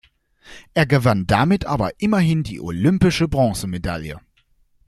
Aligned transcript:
Er 0.73 0.87
gewann 0.87 1.27
damit 1.27 1.67
aber 1.67 1.91
immerhin 1.99 2.41
die 2.41 2.59
olympische 2.59 3.27
Bronzemedaille. 3.27 4.19